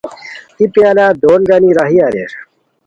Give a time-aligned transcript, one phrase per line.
[0.59, 2.31] ای پیالا دون گانی راہی اریر